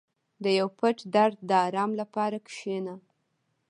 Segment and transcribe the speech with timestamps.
[0.43, 2.93] •د یو پټ درد د آرام لپاره کښېنه.